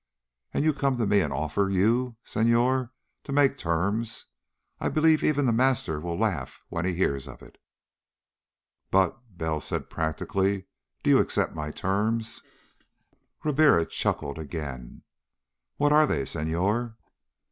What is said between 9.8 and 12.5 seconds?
Bell practically, "do you accept my terms?"